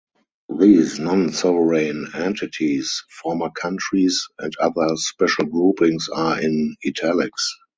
[0.57, 7.53] These non-sovereign entities, former countries and other special groupings are in "italics".